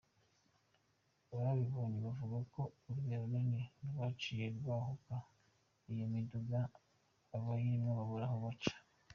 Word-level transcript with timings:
Ababibonye 1.35 1.97
bavuga 2.05 2.37
ko 2.53 2.61
urubera 2.87 3.21
runini 3.23 3.61
rwaciye 3.89 4.45
rwahuka 4.57 5.15
iyo 5.91 6.05
miduga, 6.13 6.59
abayirimwo 7.35 7.91
babura 7.99 8.25
aho 8.29 8.37
baca. 8.45 8.75